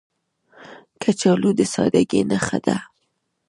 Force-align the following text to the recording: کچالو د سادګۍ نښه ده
کچالو 1.01 1.51
د 1.57 1.59
سادګۍ 1.73 2.21
نښه 2.29 2.59
ده 2.65 2.77